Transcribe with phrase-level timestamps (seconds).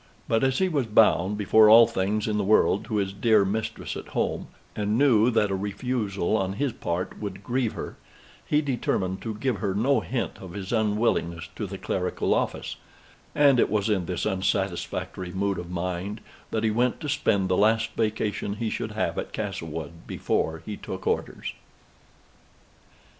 [0.27, 3.95] But as he was bound, before all things in the world, to his dear mistress
[3.95, 7.97] at home, and knew that a refusal on his part would grieve her,
[8.43, 12.77] he determined to give her no hint of his unwillingness to the clerical office:
[13.35, 17.55] and it was in this unsatisfactory mood of mind that he went to spend the
[17.55, 21.53] last vacation he should have at Castlewood before he took orders.